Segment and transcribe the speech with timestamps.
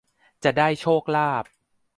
[0.43, 1.45] จะได้โชคลาภ